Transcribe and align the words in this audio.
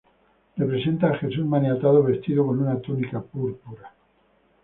Representa 0.57 1.11
a 1.11 1.17
Jesús 1.19 1.45
maniatado 1.45 2.01
vestido 2.01 2.43
con 2.47 2.59
una 2.59 2.79
túnica 2.81 3.21
púrpura. 3.21 3.93